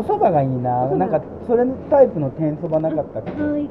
[0.00, 0.88] お蕎麦がいいな。
[0.88, 0.98] お蕎麦。
[0.98, 3.36] なんかそれのタイプの天そばなかったっけ？
[3.36, 3.68] はい。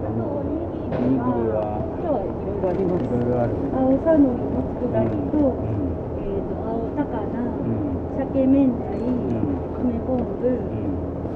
[0.00, 1.60] あとおにぎりおにぎりは。
[2.00, 3.12] 今日はいろいろありますい。
[3.12, 3.52] ろいろある。
[3.68, 5.76] 青さのりの佃煮と、うん。
[6.24, 9.28] えっと、青鮭明太、ん。
[9.76, 10.88] 梅昆布、うん。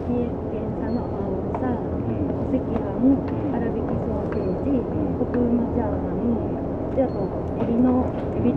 [0.08, 2.24] 三重県産の青さ、うん。
[2.40, 3.20] お赤飯、
[3.52, 4.80] 粗挽きソーセージ、
[5.20, 7.28] コクうまチャーハン、であと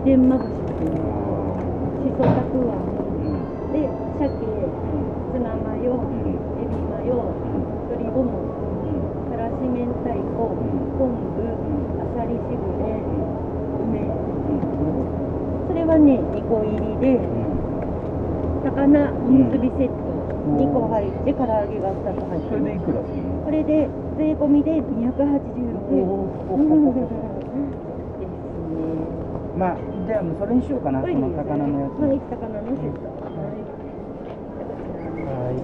[0.04, 1.56] 天まぶしっていうの
[2.04, 3.88] しそたくあんうんで
[4.20, 4.28] 鮭、
[5.32, 7.24] ツナマヨ、エビマヨ、
[7.88, 8.36] 鶏ごも
[9.32, 10.52] からし明太子、
[11.00, 11.40] 昆布、
[11.96, 13.00] あさりしぐれ、
[13.80, 14.04] 梅。
[15.66, 17.16] それはね、2個入りで、
[18.62, 20.04] 高菜おむすびセット
[20.60, 22.78] 2個入って、唐揚げが2つ入ってそれでい。
[22.78, 23.00] くら
[23.40, 23.88] これで
[24.20, 27.23] 税込みで286円。
[29.64, 31.92] まあじゃあもうそれにしようかなこの高菜のやつ。
[32.02, 33.08] はい、高菜のセット。
[35.24, 35.56] はい。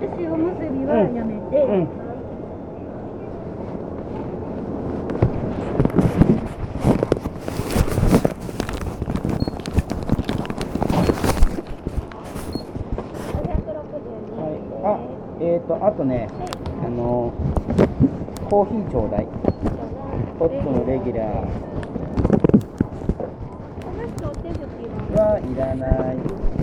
[0.00, 1.86] で、塩むすびはやめて、うん。
[14.34, 14.58] はい。
[14.82, 14.98] あ
[15.40, 16.28] えっ、ー、とあとね
[16.84, 17.32] あの
[18.50, 19.26] コーヒーちょうだい。
[20.36, 21.73] ホットのレギュラー
[25.34, 25.54] はい。
[25.54, 26.53] らない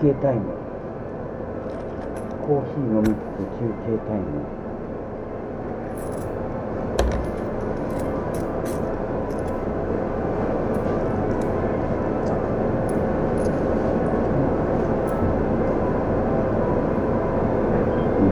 [0.00, 0.68] 憩タイム。
[2.48, 4.24] コーヒー飲みつつ休憩タイム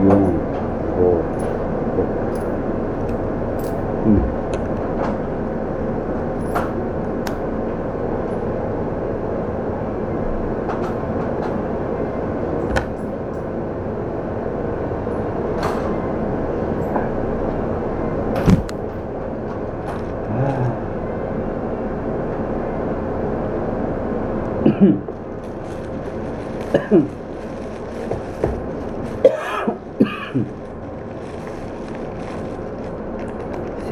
[0.03, 0.17] 四
[0.95, 2.01] 五六
[4.05, 4.37] うん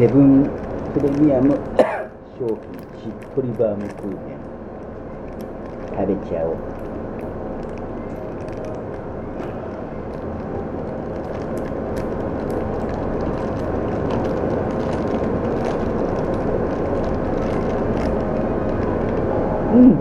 [0.05, 0.45] セブン
[0.93, 1.57] プレミアム
[2.37, 2.57] 商品
[3.01, 4.37] しっとりバームクーヘン。
[5.97, 6.53] 食べちゃおう。
[19.73, 19.97] うん。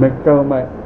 [0.00, 0.79] めっちゃうまい。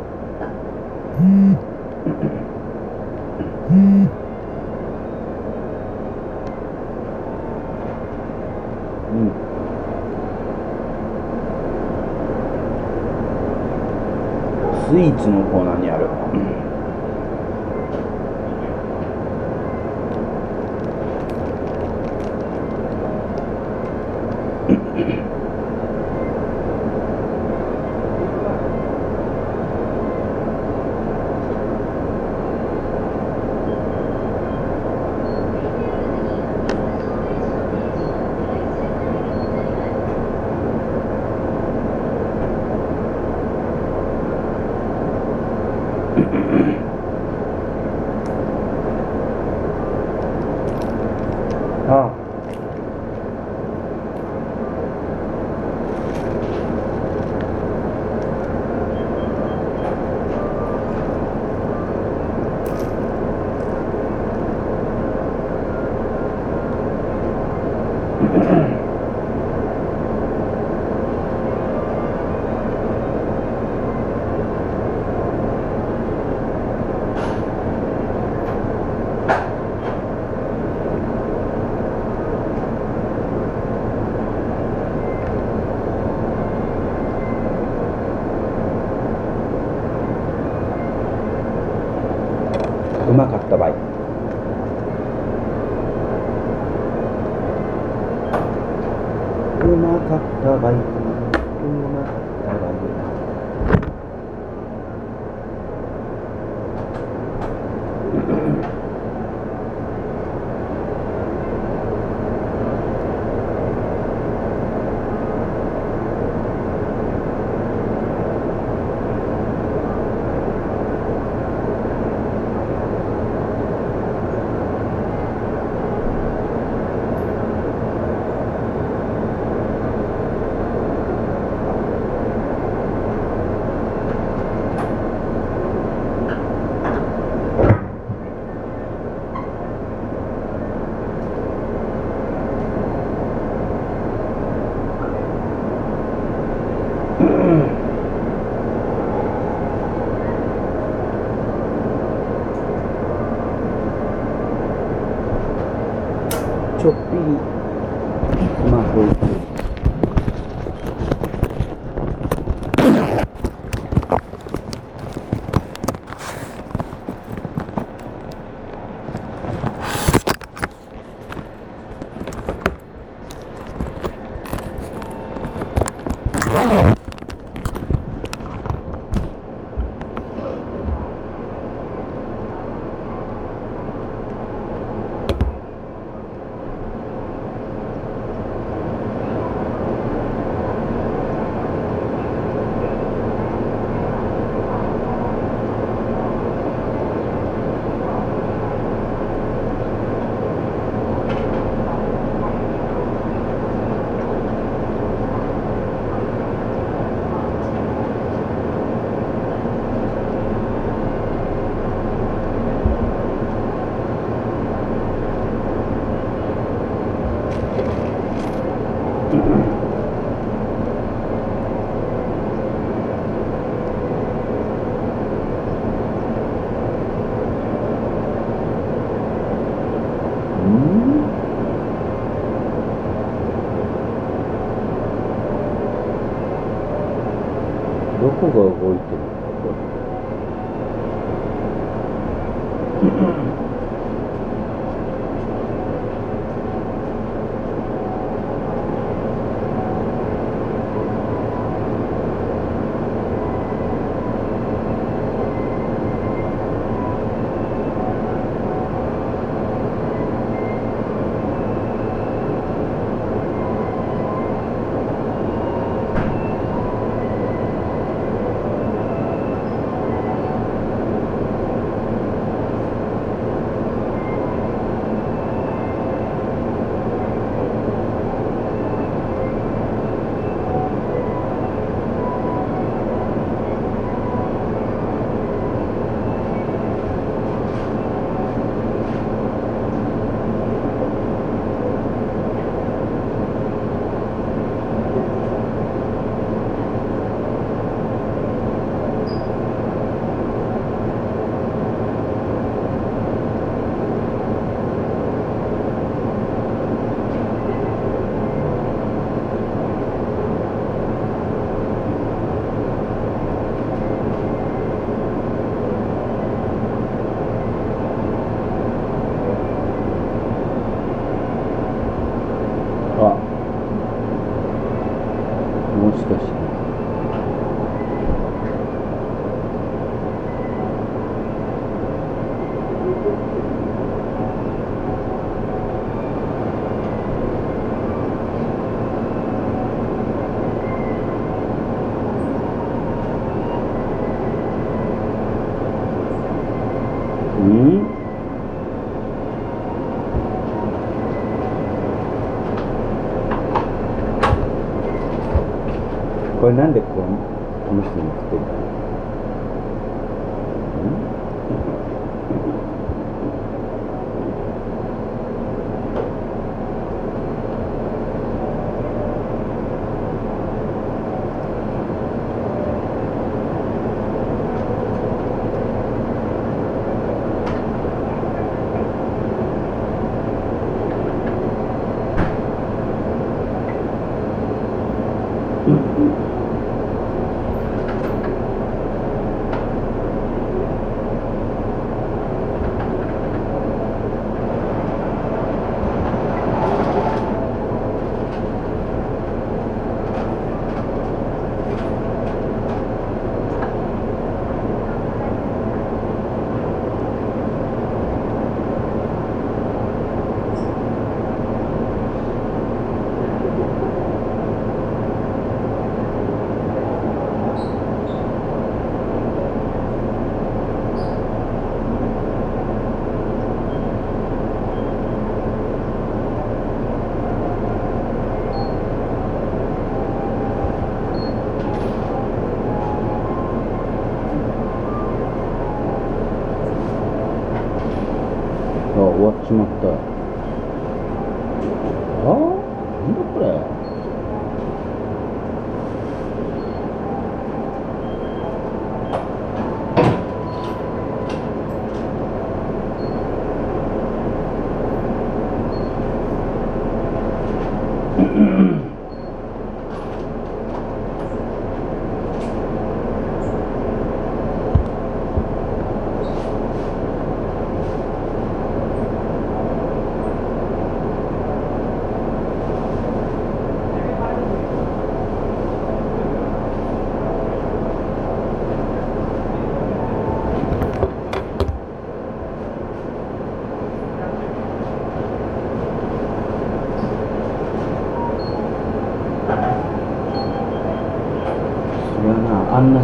[356.77, 357.04] こ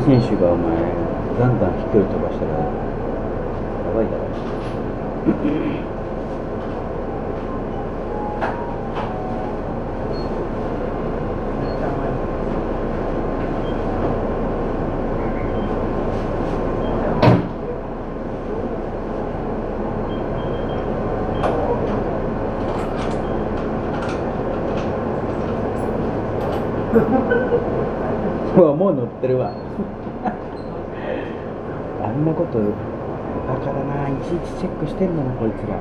[0.05, 0.77] 選手がお前
[1.39, 2.65] ガンガン飛距離飛ばしたらや
[3.95, 5.61] ばいだろう
[28.81, 29.53] もう乗ってるわ
[32.03, 32.59] あんなこと
[33.47, 35.81] バカだないちいちチェックしてんだなこいつら。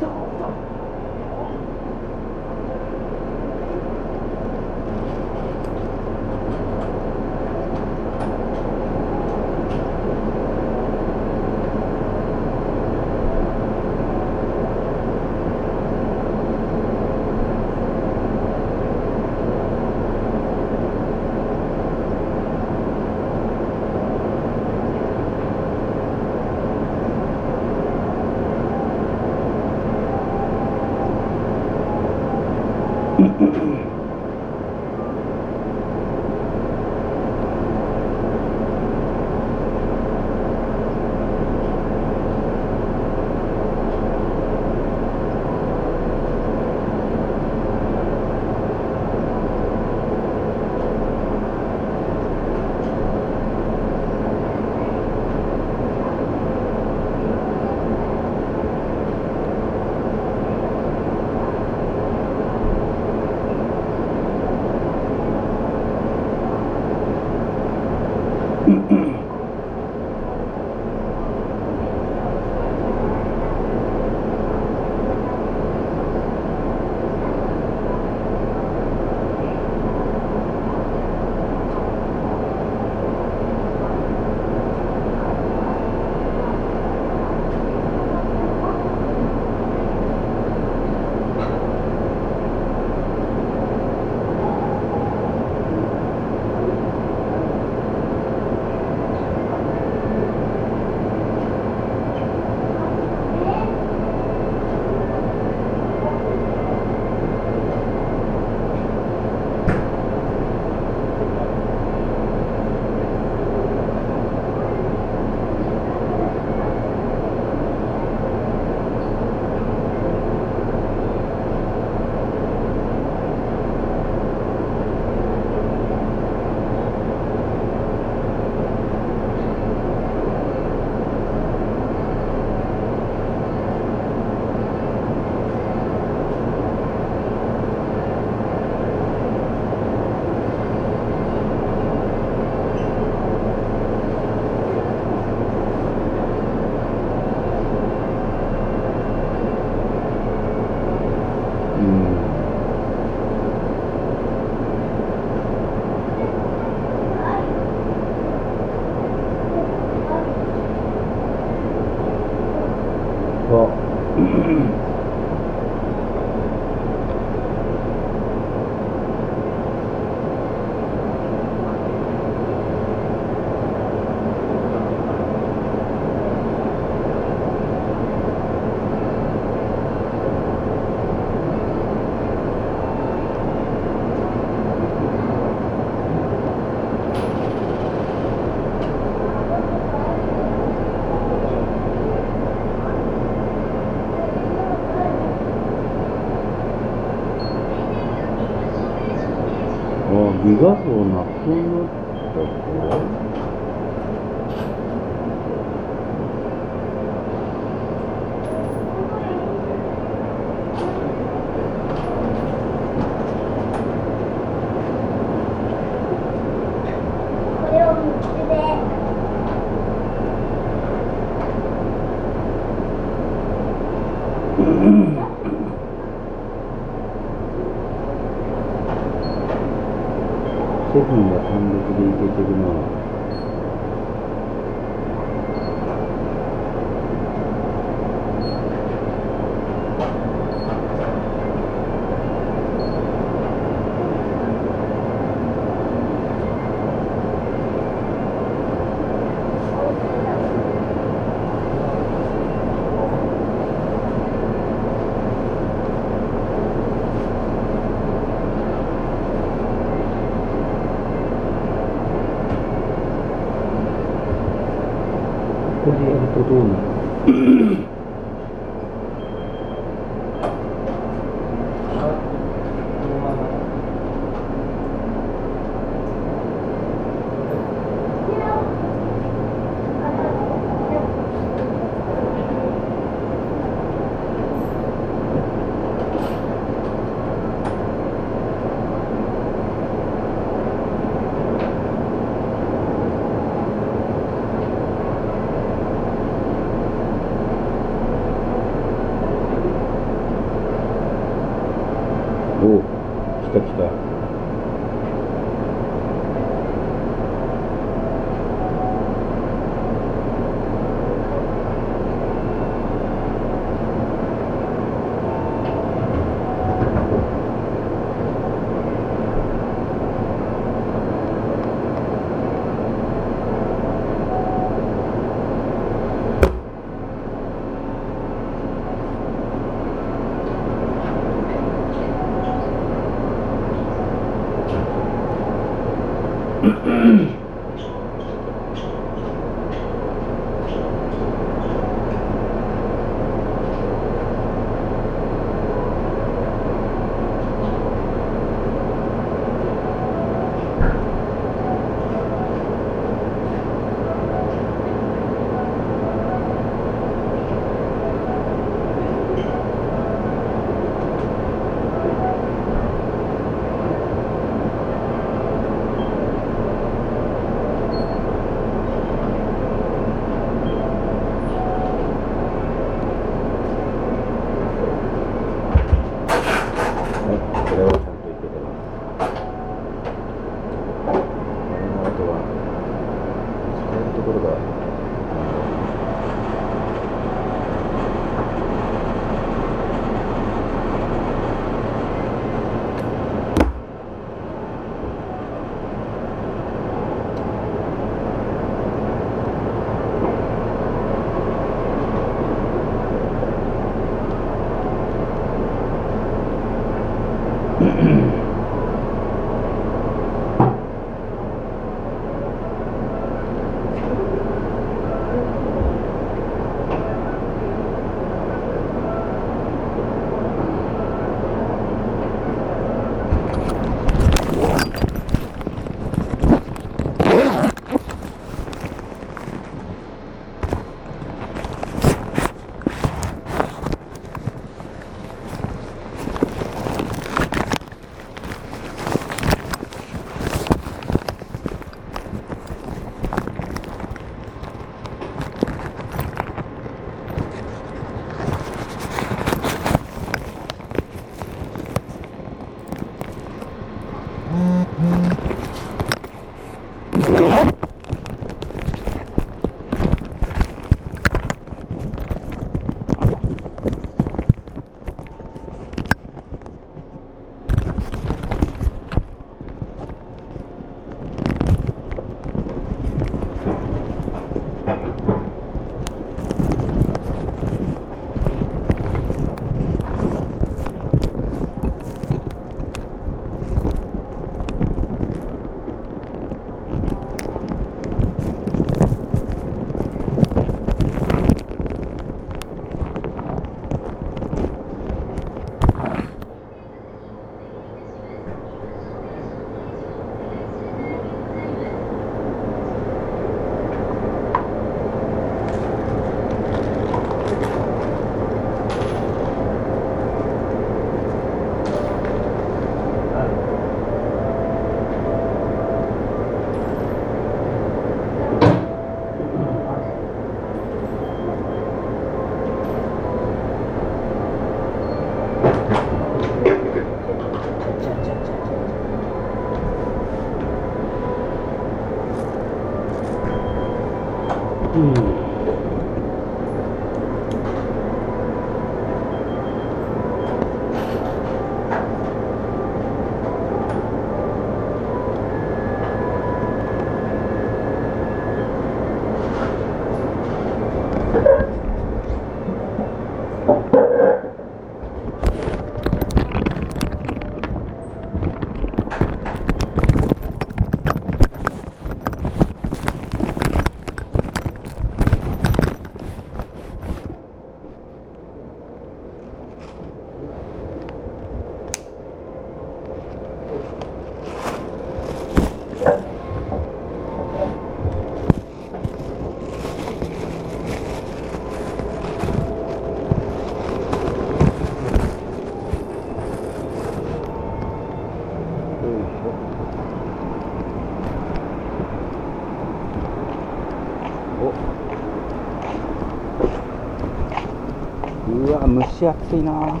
[599.28, 600.00] 暑いな。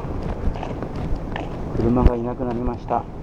[1.76, 3.13] 車がいなくなりました。